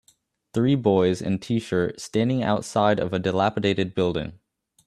Three 0.55 0.73
boys 0.73 1.21
in 1.21 1.37
tshirt 1.37 1.99
standing 1.99 2.41
outside 2.41 2.99
of 2.99 3.13
a 3.13 3.19
dilapidated 3.19 3.93
building 3.93 4.39